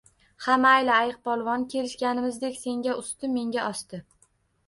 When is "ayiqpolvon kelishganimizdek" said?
0.93-2.57